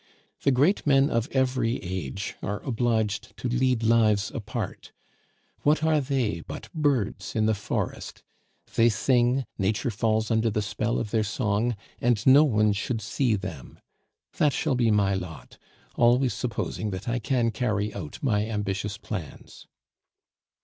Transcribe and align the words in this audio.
The 0.41 0.49
great 0.49 0.87
men 0.87 1.11
of 1.11 1.29
every 1.31 1.75
age 1.83 2.35
are 2.41 2.63
obliged 2.63 3.37
to 3.37 3.47
lead 3.47 3.83
lives 3.83 4.31
apart. 4.31 4.91
What 5.61 5.83
are 5.83 6.01
they 6.01 6.39
but 6.47 6.73
birds 6.73 7.35
in 7.35 7.45
the 7.45 7.53
forest? 7.53 8.23
They 8.73 8.89
sing, 8.89 9.45
nature 9.59 9.91
falls 9.91 10.31
under 10.31 10.49
the 10.49 10.63
spell 10.63 10.97
of 10.97 11.11
their 11.11 11.23
song, 11.23 11.75
and 11.99 12.25
no 12.25 12.43
one 12.43 12.73
should 12.73 12.99
see 12.99 13.35
them. 13.35 13.79
That 14.37 14.53
shall 14.53 14.73
be 14.73 14.89
my 14.89 15.13
lot, 15.13 15.59
always 15.93 16.33
supposing 16.33 16.89
that 16.89 17.07
I 17.07 17.19
can 17.19 17.51
carry 17.51 17.93
out 17.93 18.23
my 18.23 18.47
ambitious 18.47 18.97
plans. 18.97 19.67